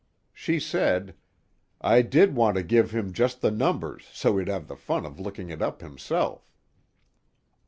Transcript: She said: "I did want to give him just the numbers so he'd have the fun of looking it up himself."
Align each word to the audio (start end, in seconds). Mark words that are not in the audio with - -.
She 0.33 0.59
said: 0.59 1.13
"I 1.79 2.01
did 2.01 2.33
want 2.35 2.55
to 2.57 2.63
give 2.63 2.89
him 2.89 3.13
just 3.13 3.41
the 3.41 3.51
numbers 3.51 4.07
so 4.11 4.39
he'd 4.39 4.47
have 4.47 4.67
the 4.67 4.75
fun 4.75 5.05
of 5.05 5.19
looking 5.19 5.51
it 5.51 5.61
up 5.61 5.81
himself." 5.81 6.51